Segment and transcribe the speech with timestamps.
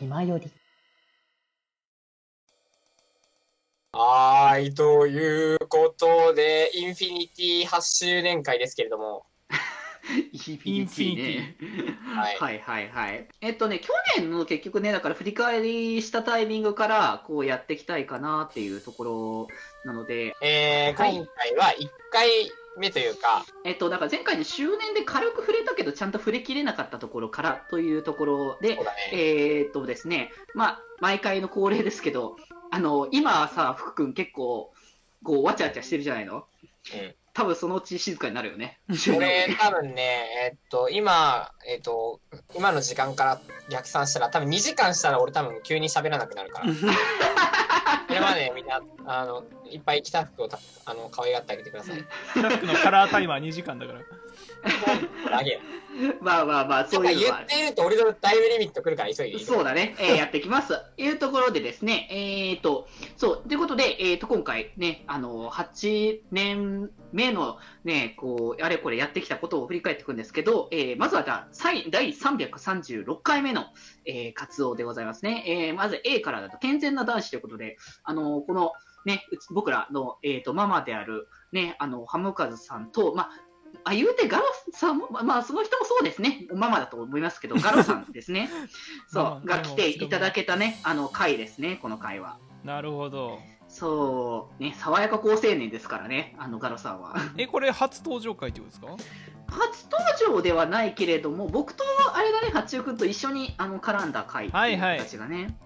[0.00, 0.50] 気まより。
[3.92, 9.26] はーい、ということで、インフィニティ8周年会ですけれども、
[10.32, 11.56] インフィニティね。
[12.14, 13.28] はいはいはいはい。
[13.42, 19.48] えっとね、去年の結局ね、だから振り返りしたタイミングから、こうやっていきたいかなっていうところ
[19.84, 28.82] なので、えー、はい今回は1回目というか、えっと、だから前回の周年で軽く触れたけど、ちゃんと触れきれなかったところからというところでね。
[29.12, 32.36] えーっとですね、まあ、毎回の恒例ですけど、
[32.70, 34.72] あの、今さ、福君結構、
[35.22, 36.44] こう、わちゃわちゃしてるじゃないの？
[36.94, 38.80] うん多分そのうち静かになるよね。
[39.16, 42.20] 俺、多分ね、えっと、今、えっと、
[42.56, 46.66] 今の時間から逆算したら、多分2時間したら俺多分急に喋らなくなるから。
[48.20, 51.96] までみんな、あの、いっぱい着た服をたあの可愛がってあげてください。
[52.34, 54.00] スタッフのカラータイマー2時間だから。
[55.38, 55.60] あげよ。
[56.20, 60.80] まあまあまあ、そういうのは言っていると俺のタイムリミット来るから急いでいいそうだね、えーやっていきます。
[60.96, 62.86] いうところでですね、えーと、
[64.02, 73.66] えーと、今回ね、あの、8年目のね、こう、あれこれやってきたことを振り返っていくんですけど、えーまずはじゃあ、最第336回目の、
[74.06, 75.44] えー活動でございますね。
[75.46, 78.72] えーまず A からだと、健全な男子ということで、あの、この、
[79.04, 83.30] ね、僕らの、えーと、ママである、ね、あの、ハムカズさんと、まあ、
[83.84, 86.46] あ、言うてガロさんも、まあまあ、その人もそうですね。
[86.54, 88.48] ママだと思いますけど、 ガロさんですね。
[89.08, 92.38] そう、が来ていただけたね、あの回ですね、この回は。
[92.64, 93.38] なるほど。
[93.80, 97.14] そう、ね、爽やか好青年ですからね、あのガロさんは。
[97.38, 98.88] え、これ初登場回ってことですか？
[99.48, 101.82] 初登場ではないけれども、僕と
[102.14, 105.56] あれだね、八中君と一緒にあの絡んだ回っていうはいはい形がね。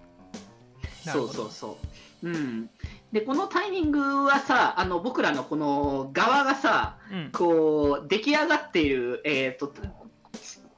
[1.05, 1.77] なるほどそうそうそ
[2.23, 2.29] う。
[2.29, 2.69] うん。
[3.11, 7.31] で、このタイミングはさ、あの僕らのこの側がさ、うん。
[7.33, 9.73] こう、出来上がっている、えっ、と、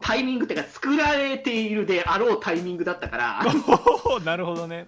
[0.01, 3.45] タイミングっていうか、作られているであろうタイミングだったから、
[4.25, 4.87] なるほどね。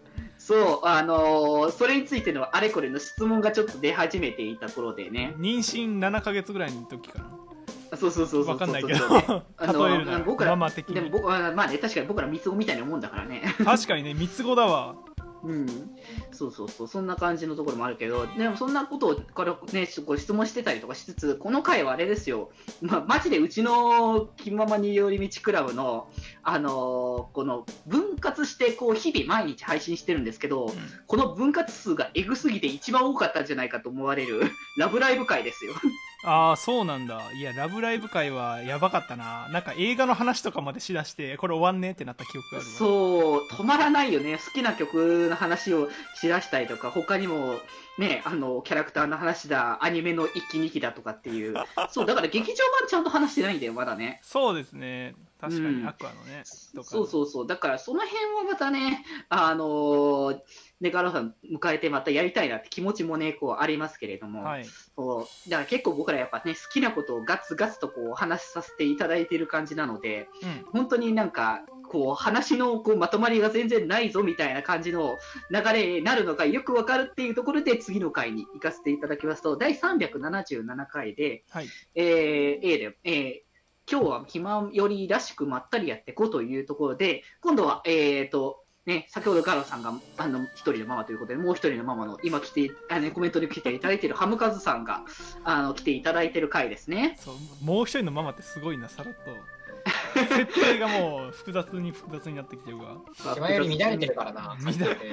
[0.50, 5.36] そう、あのーそれについてのあれこれの質問がちょっと出始めていた頃でね。
[5.38, 7.98] 妊娠7ヶ月ぐらいの時かな。
[7.98, 8.54] そうそうそうそうそう。
[8.54, 8.98] わかんないけど。
[8.98, 10.96] そう あの例えるなら、僕らママ的に。
[10.96, 13.44] でも僕は、まあね、確かに僕ら三つ子みたいなもんだからね。
[13.64, 14.96] 確かにね、三つ子だわ。
[15.44, 15.68] うん。
[16.32, 22.50] そうそうそう、そんな感じのところもあるけど、でもそんなことを、これね、これ質問してたりとかしつつ、この回はあれですよ。
[22.82, 26.08] まあ、マジでうちの気ままに寄り道クラブの、
[26.44, 30.74] あのーこの分割して、こう、日々毎日配信してるんですけど、
[31.08, 34.42] この分割数がエグすぎて一番多かったんじゃないかと思われる、
[34.78, 35.74] ラブライブ回ですよ。
[36.24, 37.32] ああ、そうなんだ。
[37.34, 39.48] いや、ラブライブ会はやばかったな。
[39.50, 42.74] なんか映画の話とかまでしだして、これ終わんねってなった記憶があるわ。
[42.74, 44.38] そう、止まらないよね。
[44.38, 47.60] 好きな曲の話をしだしたりとか、他にも、
[47.98, 51.56] ね、あの、キャラクターの話だ、アニメの一期二期だとかっていう。
[51.90, 54.20] そう、だから劇場版ちゃんと話してないんだよ、まだね。
[54.22, 55.16] そうですね。
[55.40, 56.42] 確かに、うんアクアのね。
[56.44, 57.48] そうそうそう。
[57.48, 60.40] だからその辺はまたね、あのー、
[60.82, 64.44] ね、ガロさん迎えてまたやりたいなって気持ちもね、こうありますけれども。
[64.44, 64.66] はい。
[64.96, 70.66] そうだから結構僕らやっぱね、好きなことをガツガツとこう話させていただいている感じなので、うん。
[70.72, 75.18] 本当になんか、こう話のこうまとまりが全然ないぞみたいな感じの
[75.50, 81.68] 流れになるのがよくわかるっていうところで次の回に行かせていただきますと、第377回で、はい。
[81.96, 83.50] えー A で、えー
[83.92, 95.04] 今日は暇よりらしくまったりやっていこうというところで、今度は、えーと、ね、先ほどガロさんがあの一人のママということで、もう一人のママの今来て、あのコメントで来ていただいているハムカズさんが
[95.44, 97.16] あの来ていただいている回ですね。
[97.20, 99.20] そう、もう一人のママってすごいな、さらっと。
[100.16, 102.98] 設定がもう複雑に複雑になってきてるわ。
[103.36, 104.58] 気前より乱れてるからな。
[104.64, 105.06] 乱れ乱れて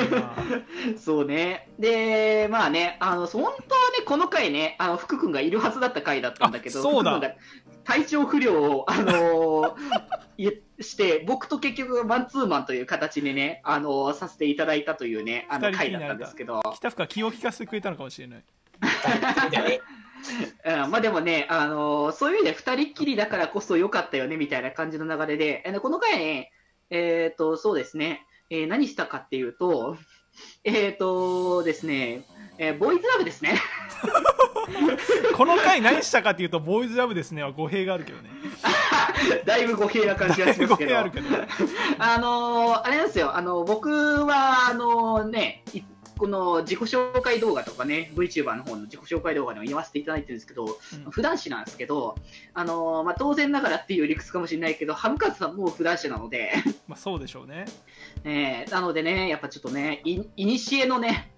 [0.00, 0.34] るな。
[0.98, 1.68] そうね。
[1.78, 3.58] で、まあね、あの、本当はね、
[4.06, 7.20] この回ね、あの、福君がいるはずだった回だったんだけど、あそうだ
[7.84, 18.44] 体調不良を、あのーいして、僕と結局マンツーマンという形でね、あのーさせていただいたというね、あの回だったんですけど、北深気を利かせてくれたのかもしれない。
[20.64, 26.52] うん、まあでもね、あのーそういう意味で二人っきりだからこそ良かったよね、みたいな感じの流れで、あのこの回ね、
[26.90, 29.96] えっ、と、そうですね、えー何したかっていうと、
[30.64, 32.24] えっ、とですね、
[32.58, 33.60] えーボーイズラブですね。
[35.34, 38.30] この回何したかっていうと、ボーイズラブですねは語弊があるけどね。
[39.44, 40.90] だいぶ語弊な感じがし語ますけど。
[40.90, 41.26] 弊あるけど。
[41.98, 45.82] あのーあれなんですよ、あの僕は、あのね、い
[46.18, 50.68] この自己紹介動画とかね、VTuber の方の自己紹介動画でも言わせていただいてるんですけど、う
[51.08, 52.16] ん普段子なんですけど、
[52.54, 56.52] あのーまあ、当然ながらっていう理屈かもしれないけど、ハムカツさんも普段子なので、
[56.88, 57.66] まあそうでしょうね。
[58.24, 61.32] えーなのでね、やっぱちょっとね、いいにしえのね、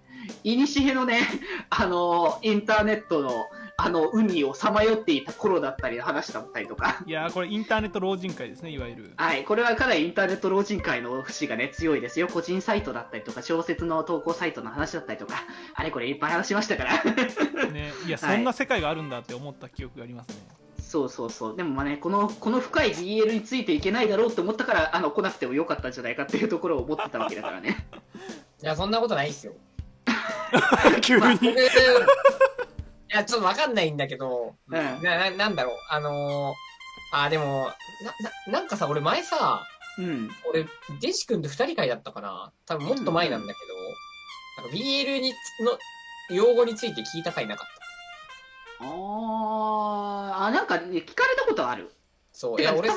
[0.44, 1.20] いにしえのね、
[1.68, 3.48] あのーインターネットの、
[3.82, 7.02] あの、海をさまよっていた頃だったりの話だったりとか。
[7.06, 12.28] いやーこれインターネット老人会ですねいわゆるはい、これはかなりインターネット老人会の節がね、強いですよ。
[12.28, 15.44] 個人サイトだったりとか、小説の投稿サイトの話だったりとか、
[15.74, 17.02] あれこれいっぱい話しましたから。
[17.72, 20.34] ねいやそんな世界があるんだって思った記憶がありますね、
[20.78, 21.56] そうそうそう。
[21.56, 27.86] でもまあね、この、この深い BL についていけないだろうって思ったから、あの、来なくてもよかったんじゃないかっていうところを思ってたわけだからね。
[28.62, 29.54] いや、そんなことないっすよ。
[31.00, 31.44] 急に、まあ僕
[33.12, 37.70] いや、ちょっとわかんないんだけど、うんな、ななんだろう、あのー、あ、でも、
[38.46, 39.66] な、な、なんかさ、俺前さ、
[39.98, 40.30] うん。
[40.48, 40.64] 俺、
[41.00, 43.60] デジ君と二人会だったかな多分もっと前なんだけ
[44.62, 45.76] ど、なんか BL につ、の、
[46.34, 47.66] 用語について聞いた回なかっ
[48.78, 48.84] た。
[48.84, 51.90] あー、あ、なんかね、聞かれたことある。
[52.32, 52.60] そう。
[52.60, 52.96] いや、俺さ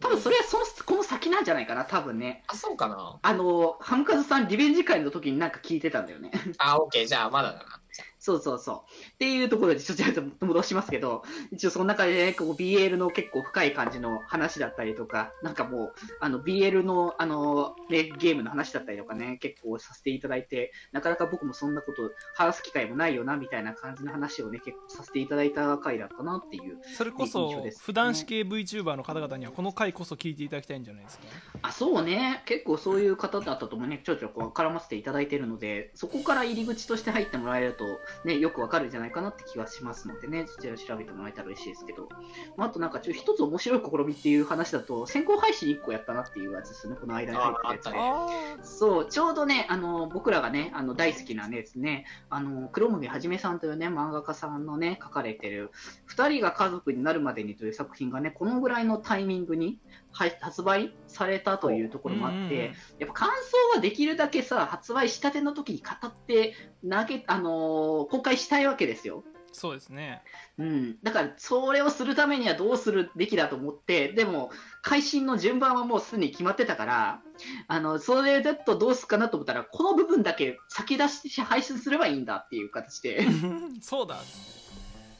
[0.00, 2.44] 多、多分それはその、この先なんじゃないかな、多分ね。
[2.46, 6.30] あ、そうかなあの、ハムカズさんリベンジ会の時になんか聞いてたんだよね。
[6.58, 7.80] あ、オッケー、じゃあまだだな。
[8.22, 8.76] そうそうそう。
[9.14, 26.78] っていうところで、ちょっと戻しますけど、一応その中でね、こう BL の結構深い感じの話だったりとか、なんかもう、あの BL の、あの、ね、ゲームの話だったりとかね、結構させていただいて、なかなか僕もそんなこと話す機会もないよな、みたいな感じの話をね、結構させていただいた回だったなっていう。
[26.94, 31.24] それこそ普段子系 VTuber の方々にはこの回こそ聞いていただきたいんじゃないですか？
[31.62, 32.42] あ、そうね。
[32.44, 37.84] 結構そういう方だったともね、ちょいちょいこう絡ませていただいているので、そこから入り口として入ってもらえると、
[38.24, 42.08] ね、よくわかるんじゃないかなって気がしますのでね、そちら調べてもらえたら嬉しいですけど、
[42.56, 48.26] まあ、あとなんかちょっと一つ面白い試みっていう話だと、先行配信1個やったなっていうやつですね、この間に入ってたや
[48.58, 48.64] つで。
[48.64, 55.70] そう、ちょうどね、あの、僕らがね、あの、大好きなねですね、あの、黒麦はじめさんというね、漫画家さんのね、書かれてる、
[56.06, 59.78] 二人が家族になるまでにという作品がね、このぐらいのタイミングにはい
[60.12, 69.24] 発売されたというところもあって、やっぱ感想はできるだけさ、発売したての時に語って、投げ、あのー公開したいわけですよ。
[69.52, 70.22] そうですね
[70.58, 70.96] うん。
[71.02, 74.50] だから、それをするためにはどうするべきだと思って、でも、
[74.82, 77.22] 配信の順番はもうすでに決まってたから、
[77.66, 83.26] あの、それだとどうすかなと思ったら、この部分だけ先出して配信すればいいんだっていう形で、
[83.82, 84.20] そうだ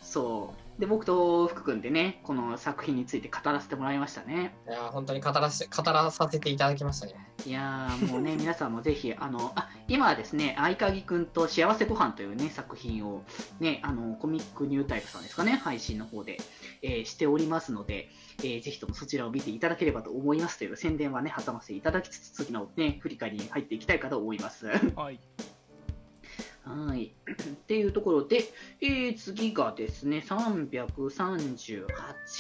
[0.03, 0.60] そう。
[0.81, 4.55] で、僕と福君でね、この作品について語らせてもらいましたね。
[4.67, 7.15] いや、本当に語らせ、語らさせていただきましたね。
[7.45, 13.23] いやーもうね、 皆さんもぜひ、あの、あ、今はですね、合鍵くんと幸せご飯というね、作品を、
[13.61, 16.39] ね、あの、コミックニュータイプさんですかね、配信の方で、
[16.81, 24.67] えーしておりますので、えーぜひともそちらを見ていただければと思いますという宣伝はね、挟ませていただきつつ、次のね、振り返りに入っていきたいかと思います。
[24.97, 25.21] はい
[26.65, 27.13] はい。
[27.31, 27.33] っ
[27.67, 28.45] ていうところで、
[28.81, 31.87] えー次がですね、338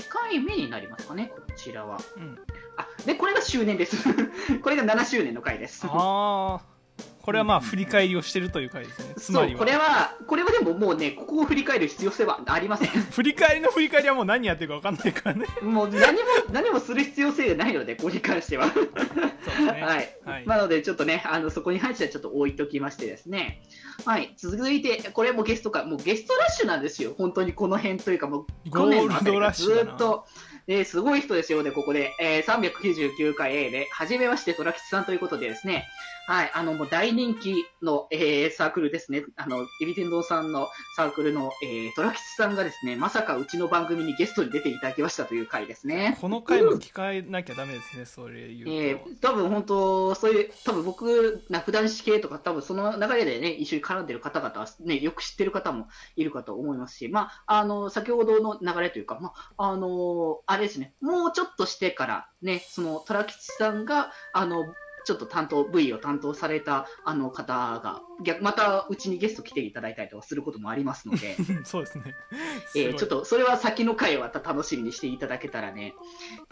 [0.08, 1.99] 回目になりますかね、こちらは。
[2.17, 2.38] うん
[2.76, 3.96] あ、で、これが周年です。
[4.62, 5.87] これが7周年の回です。
[5.87, 6.69] ああ
[7.30, 12.88] これはまあ振り返りをしてるという回ですねつまそう、りはこれは、これはでももうね、ここを振り返る必要性はありません。
[12.88, 16.18] 振り返りの振り返りはもう何やってるか分かんないからね もう何も、
[16.50, 18.68] 何もする必要性がないので、ここに関しては。
[18.72, 19.00] そうで
[19.52, 20.16] すね はい。
[20.24, 23.62] はいなので、ちょっとね、あの、そこに関してはちょっと置いときましてですね。
[24.04, 24.34] はい。
[24.36, 27.14] 続いて、これもゲストか、もうゲストラッシュなんですよ。
[27.16, 30.26] 本当にこの辺というか、もう、去年のあたりからずゴールドラッシュだなっと、
[30.66, 32.14] えーすごい人ですよね、ここで。
[32.20, 35.86] えー399回 A で、はじめまして、トラキツさんということでですね。
[36.30, 36.50] はい。
[36.54, 39.24] あの、もう大人気の、えーサークルですね。
[39.34, 46.16] あの、エビ天堂さんのサークルの、えートラキツさんがですね、まさかうちの番組にゲストに出ていただきましたという回ですね。
[46.20, 64.64] この回も聞かなきゃダメですねそれ言うと、えー、多分本当、そういう、多分僕、な普段式系とか、多分その流れでね、一緒に絡んでる方々はね、よく知ってる方もいるかと思いますし、まあ、あの、先ほどの流れというか、まあ、あの、あれですね、もうちょっとしてから、ね、その、虎吉さんが、あの、
[65.04, 72.14] ちょっと担当、V を担当されたあの方が、逆、またうちにゲスト来ていただいたりとかすることもありますので、 そうですね。
[72.76, 75.95] えーちょっととそれは先の回はまた楽しみにしていただけたらね、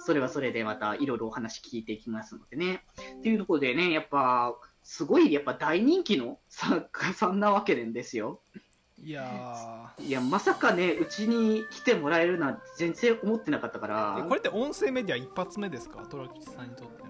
[0.00, 2.85] それはそれでまたいろいろお話聞いていきますのでね。
[3.19, 8.40] っていうところでね、やっぱ、すごいやっぱ大人気の作家さんなわけなんですよ。
[9.00, 14.25] いやいや、まさかね、うちに来てもらえるなんて全然思ってなかったから。
[14.28, 16.05] これって音声メディア一発目ですか？
[16.07, 17.02] トラキさんにとって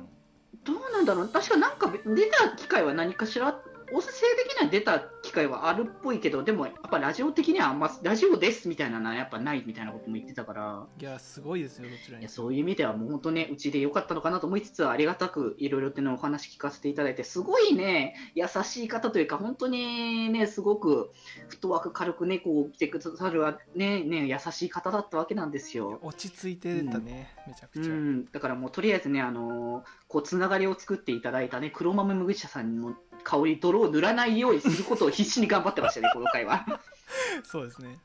[0.98, 1.28] なんだろう。
[1.28, 3.60] 確かなんか出た機会は何かしら、
[3.92, 12.22] 音声的には出た機会はあるっぽいけど、でもやっぱラジオ的にはあんま、ラジオですみたいなのはやっぱないみたいなことも言ってたから、いやすごいですよどちらに。
[12.22, 21.10] いやそういう意味ではもう本当ね、うちで良かったのかなと思いつつ、ありがたくいろいろっていうのをお話聞かせていただいて、すごいね、優しい方というか、本当にね、すごく
[21.48, 23.44] フットワーク軽くね、こう来てくださる
[23.74, 25.98] ね、ね、優しい方だったわけなんですよ。
[26.02, 32.94] 落ち着いてたね、めちゃくちゃ、うん、だからもうとりあえずね、あのーこうつながりを作っていただいたね、黒豆麦茶さんの
[33.28, 36.64] 香り、泥を塗らないようにすることを必死に頑張ってましたね、この回は。
[37.44, 37.98] そうですね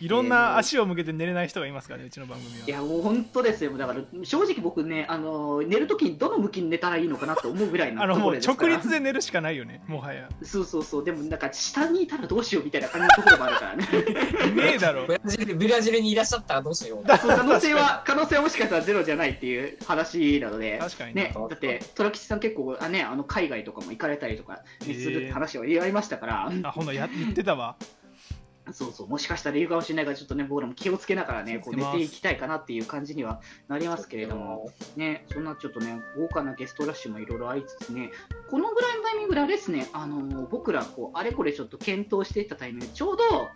[0.00, 2.66] いろんな足を向けて寝れない人がいますからね、うちの番組は。
[2.66, 3.76] いや、もう本当ですよ。
[3.76, 10.28] だから、正直僕ね、あの、寝るときにどの向きに寝たらいいのかなと思うぐらいのあの、もう直ところですから立で寝るしかないよね、もはや。
[10.42, 11.04] そうそうそう。
[11.04, 13.88] でも、なんか、下にいたらどうしようみたいな感じのところもあるからね。
[14.48, 15.14] いねえだろブ。
[15.14, 17.16] ラジルブラジルにいらっしゃったらどうしよう。
[17.16, 20.78] そう可能性は、可能性はもしかしたらゼロじゃないっていう話なので。
[20.78, 27.76] 確かにね、だって、虎吉さん結構、あね、あの海外とかも行かれたりとかするって話は言われましたから、あ、ほんとや言ってたわ。
[28.72, 38.10] そうそう、もしかしたらいるかもしれないから、ちょっとね、僕らも気をつけながらね、こう寝ていきたいかなっていう感じにはなりますけれども、ね、そんなちょっとね、豪華なゲストラッシュもいろいろありつつね、
[38.50, 43.50] このぐらいのタイミングであれですね、あの僕らこう、あれこれちょっと検討していったタイミングで、ちょうど、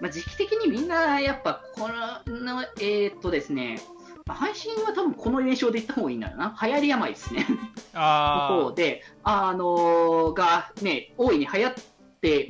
[0.00, 3.80] まあ、時期的にみんなやっぱ、この、えーっとですね、
[4.26, 7.46] まあ配信は多分この現象で言った方がいいんだろうな、流行り病ですね。
[7.48, 7.56] の
[7.94, 11.80] あ方で、あのがね、大いに流行って、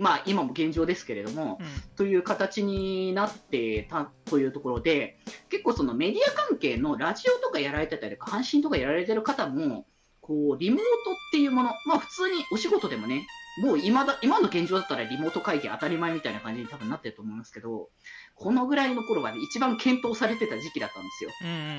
[0.01, 5.19] まあ今も現状ですけれどもー、、うんという形になってたというところで、
[5.51, 9.87] 結構そのメディア関係のラジオとかやられてたりとか、阪神とかやられてる方も、
[10.21, 13.27] こう、リモートっていうもの、まあ普通にお仕事でもね、
[13.63, 17.89] もう今だ、今の現状だったらリモート会議当たり前みたいな感じに多分なってると思いますけど、
[18.35, 21.31] このぐらいの頃がね、一番検討されてた時期だったんですよ。
[21.43, 21.79] うんうんうん。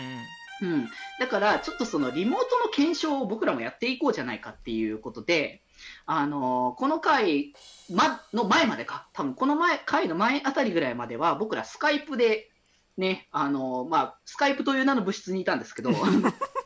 [0.61, 0.89] うん、
[1.19, 5.61] だから、ちょっとそのリモートの検証を僕らもやっていこうじゃないかっていうことで、
[6.05, 7.53] あのこの回、
[7.89, 12.49] ま、の前までか、多分この前、回の前あたりぐらいまでは、僕らスカイプで、
[12.97, 15.91] ね、あのまあ、スカイプという名の物質にいたんですけど、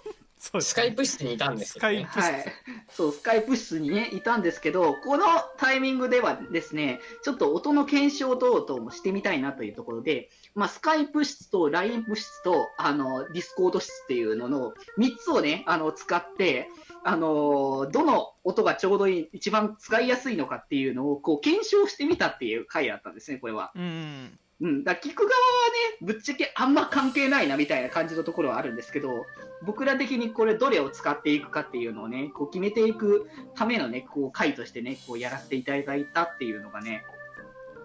[0.44, 1.80] そうですスカイプ室にいたんですよ、ね。
[1.80, 2.46] スカイはい、
[2.90, 5.26] そう、スカイプ室にね、いたんですけど、この
[5.58, 16.68] タイミングではですね、ちょっと音の検証等々もしてみたいなというところで、まあ、スカイプ室と LINE 部室と、あの、ディスコード室っていうのの3つをね、あの、使って、
[17.06, 23.72] あの、どの音がちょうどいい、一番使いやすいのかっていうのを、こう、検証してみたっていう回だったんですね、これは。
[23.76, 24.70] うんうん。
[24.70, 29.26] うん、だ聞く側はね、ぶっちゃけあんま関係ないなみたいな感じのところはあるんですけど、
[29.62, 37.04] 僕ら的にこれどれを使っていくかっていうのをね、こう決めていくためのね、こう回としてね、こうやらせていただいたっていうのがね、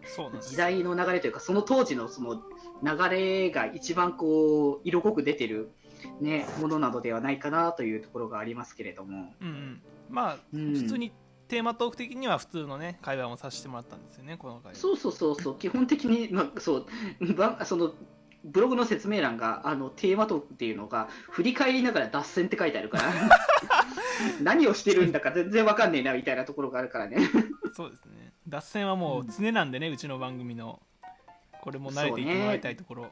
[0.05, 2.43] そうなんです時代の流れというか、その当時のその
[2.83, 5.71] 流れが一番こう、色濃く出てる
[6.21, 9.35] ね、ものなのではないかなというところがありますけれども。
[9.41, 9.83] うんうん。
[10.09, 11.13] まあ、うん普通に
[11.49, 14.75] テーマトーク的には普通のね、会話もさせてもらったんですよね、この回。
[14.75, 16.87] そうそうそうそう、基本的に、まあ、そ
[17.21, 17.95] う、ばその、
[18.45, 23.13] ブログの説明欄が、あの、テーマトークっていうのが、振り返りながら脱線って書いてあるから、
[24.43, 27.19] 何をしてるんだか全然わかんねえな、みたいなところがあるからね。
[27.75, 28.33] そうですね。
[28.47, 30.81] 脱線はもう常なんでね、うちの番組の。
[31.61, 33.11] これも慣れていってもらいたいところ。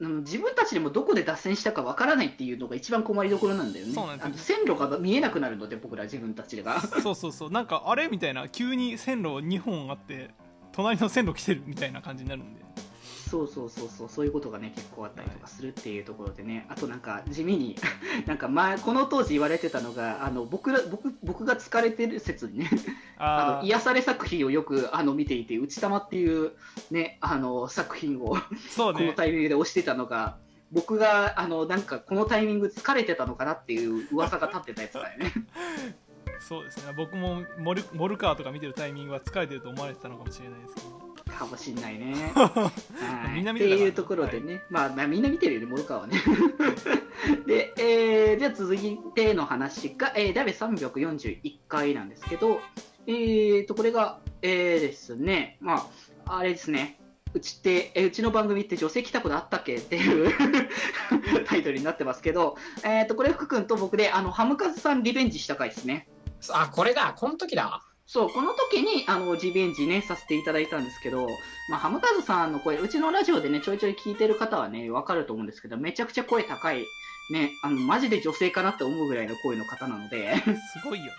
[0.00, 3.92] もううん自分たちでもどこで脱線したかわからないっていうのが一番困りどころなんだよね。
[3.92, 6.80] そうなんですよあの線路が見えなくなるので、僕ら自分たちが。
[6.80, 7.50] そうそうそう。
[7.50, 8.08] なんか、あれ？
[8.08, 10.30] みたいな、急に線路2本あって、
[10.72, 12.60] 隣の線路来てるみたいな感じになるんで。
[13.32, 17.76] そうそうそうそう、そういうことがね、結構あったりとかするっていうところでね、あとなんか地味に、
[18.26, 22.70] なんか前、この当時言われてたのが、あの僕ら僕僕が疲れてる説にね、
[23.16, 26.52] あ あの癒され作品をよくあの見ていて、内玉っていう、
[26.90, 28.98] ね、あの作品をあ、そうね。
[29.00, 30.36] このタイミングで押してたのが、
[30.70, 35.32] 僕があのなんかこのタイミング疲れてたのかなっていう噂が立ってたやつだよね。
[36.38, 36.92] そうですね。
[36.94, 41.01] 僕もモルモルカーとか見てるタイミングは疲れてると思われてたのかもしれないですけど。
[41.42, 42.32] かもしんないね。
[42.34, 42.70] は
[43.32, 43.34] い。
[43.34, 46.20] みんな見っててたからいうところでね、まあ、まあみんな見てるよね、モルカーはね。
[47.46, 52.60] で、えー、じゃあ続いての話が、えー、第341回なんですけど、
[53.06, 55.88] えーと、これが、えーですね、ま
[56.26, 56.98] あ、あれですね、
[57.34, 60.32] うちって、えーうちの番組って女性来たことあったっけっていう
[61.46, 66.08] タイトルになってますけど、えーと、これ福君と僕で、あの、ハムカズさんリベンジした回ですね。
[66.50, 67.82] あ、これだ、この時だ。
[68.06, 71.26] そう、この時に、あの、リベンジね、させていただいたんですけど、
[71.70, 76.84] まあ、ハムカズさんの声、うちのラジオでね、ちょいちょい聞いてる方はね、わかると思うんですけど、めちゃくちゃ声高い、
[77.30, 81.12] ね、あの、マジで女性かなって思うぐらいの声の方なので、すごいよ。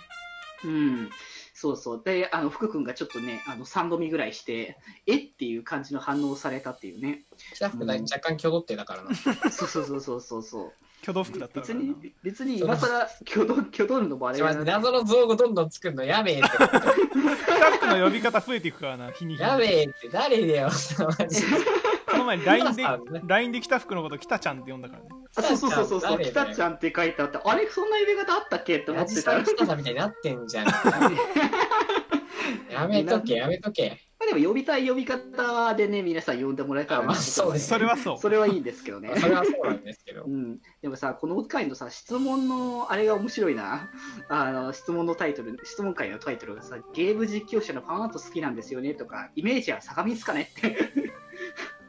[0.65, 1.09] うん。
[1.53, 2.01] そうそう。
[2.03, 7.21] で、あの、福君がちょっとね、あの、3度見ぐらいして、えっていう感じの反応をされたっていうね。
[7.53, 9.15] 北福だ若干挙動ってだからな。
[9.15, 10.71] そうそうそうそうそうそう。
[11.03, 16.47] 挙動服だったからな別に、別に今更、挙動、挙動るのもあれちょだな待って謎の造語どんどん作るのやべえって。
[16.47, 19.47] スタッフの呼び方増えていくからな、日に日に。
[19.47, 21.47] やべえって誰だよ、マジで。
[22.09, 22.83] この前に LINE で
[23.27, 25.22] LINE で北福のこと北ちゃんって呼んだからね。
[25.35, 28.77] あそうそうそうそうそう、誰だよ北ちゃんって書いてあって、あれ、そんな呼び方あったっけ？
[28.77, 29.43] って思ってたら。
[29.43, 30.67] 北さんみたいになってんじゃん。
[32.71, 33.99] やめとけ、やめとけ。
[34.19, 38.17] まあでも呼びたい呼び方でね、皆さん呼んでもらえたらまあそうですそれはそう。
[38.17, 39.11] それはいいんですけどね。
[39.17, 40.29] それはそうなんですけどう。
[40.29, 43.89] ん、でもさ、この回のさ、質問のあれが面白いな。
[44.29, 50.77] あの、質問のタイトル、質問会のタイトルがさ、ゲーム実況者のファンアート好きなんですよねとか、イメージは相模ですかねって。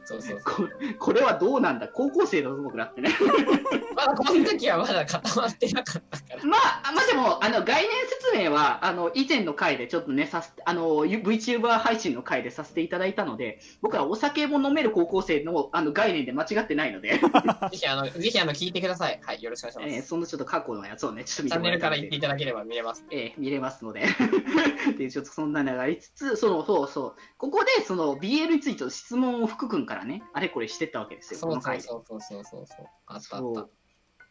[0.05, 0.41] そうそう。
[0.43, 0.69] こ
[0.99, 1.87] これはどうなんだ？
[1.87, 3.09] 高校生の僕だってね。
[3.95, 6.43] まだこの時はまだ固まってなかったから。
[6.45, 17.19] まあ、まあでも、あの、概念説明は、あの、以前の回でちょっとね、さす、あの、VTuber 配信の回でさせていただいたので、僕はお酒も飲める高校生の、あの、概念で間違ってないので、
[17.71, 19.19] ぜひあの、ぜひあの、聞いてください。
[19.23, 19.95] はい、よろしくお願いします。
[19.97, 23.05] えーそのちょっと過去のやつをね、ちょっと見チャンネルから言っていただければ見れます。
[23.11, 24.05] えー見れますので。
[24.97, 27.15] で、ちょっとそんなのがありつつ、その、そうそう。
[27.37, 31.83] ここで、その、BL についての質問を福君からね、あれこれしてったわけですよ、そうそうこの回で。
[31.83, 32.85] そうそうそうそうそう。
[33.05, 33.67] あったあった。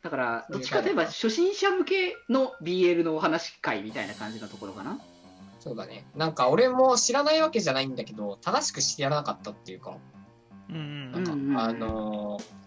[0.03, 4.99] だから、どっちかといえば、初心者向けの BL のお話会みたいな感じのところかな。
[5.61, 6.05] そうだね。
[6.15, 9.97] なんか俺も知らないわけじゃないんだけど、正しく知らなかったっていうか、
[10.69, 11.13] うんうん。
[11.13, 12.65] なんか、うんうんうんあのー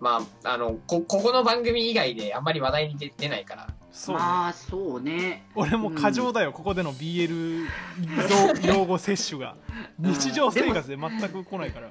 [0.00, 4.22] まあ、あの、こ、ここの番組以外であんまり話題に出出ないから、そうね。
[4.22, 5.46] まあ、そうね。
[5.54, 7.64] 俺も過剰だよ、ここでの BL
[8.66, 9.56] 用用語摂取が。
[9.98, 11.88] 日常生活で全く来ないから。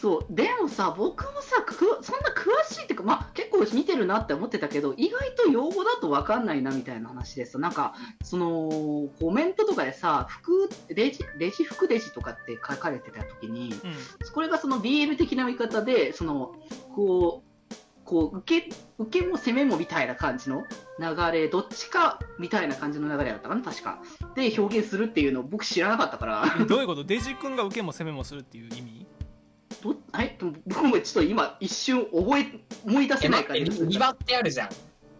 [0.00, 0.26] そう。
[0.28, 14.32] でもさ、僕もさ、くそんな詳しいっていうか、まあ、結構見てるなって思ってたけど、意外と用語だと分かんないなみたいな話でさ、なんか、その、コメントとかでさ、服、レジ、レジ服レジとかって書かれてた時に、うん。
[14.34, 16.54] これがその BL 的な見方で、その、
[16.94, 17.74] こう、
[18.04, 20.64] こう、受け、受けも攻めもみたいな感じの
[21.00, 24.00] 流れ、どっちかみたいな感じの流れだったかな、確か。
[24.36, 27.02] で、表現するっていうのを僕知らなかったから、どういうこと？
[27.02, 29.06] デジ君が受けも攻めもするっていう意味？
[29.94, 32.46] ど はい、僕もちょっと今一瞬覚え、
[32.84, 34.68] 思い出え、せないから、待って、リリバってあるじゃん。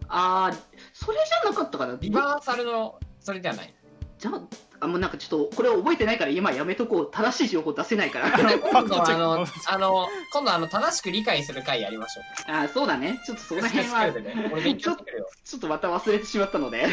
[0.09, 0.57] あー、
[0.93, 1.97] それじゃなかったかな。
[1.99, 3.73] リバーサルの、それではない？
[4.19, 4.41] じゃあ、
[4.79, 7.11] あ、もうなんかちょっと、これ覚えてないから今やめとこう。
[7.11, 8.31] 正しい情報出せないから。
[8.57, 12.23] 今度はあの あの、今度あの、正しく理解する回やりましょう。
[12.51, 13.19] あー、そうだね。
[13.25, 15.29] ちょっとそこら辺は、ね、俺勉強してくるよ。
[15.43, 16.87] ちょっとまた忘れてしまったので、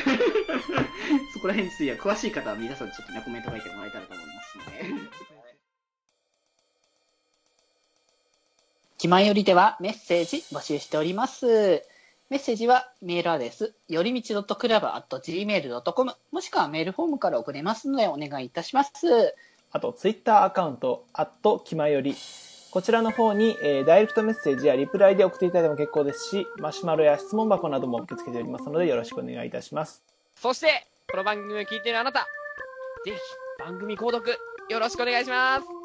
[1.32, 4.64] そこら辺については詳しい方は皆さんちょっとね、コメント書いてもらえたらと思いますの
[4.98, 5.33] で。
[9.04, 11.46] 気前よりではメッセージ募集しております。
[12.30, 19.34] メッセージはメールアドレス、よりみち .club.gmail.com もしくはメールフォームから送れますのでお願いいたします。
[19.72, 22.16] あと、ツイッターアカウント、アットきまより。
[22.70, 30.02] こちらの方に、えーダイレクトメッセージやリプライで送っていただいても結構ですし、マシュマロや質問箱なども受け付けておりますので、よろしくお願いいたします。
[30.34, 32.26] そして、この番組を聞いているあなた、
[33.04, 33.18] ぜひ
[33.62, 34.34] 番組購読
[34.70, 35.83] よろしくお願いします。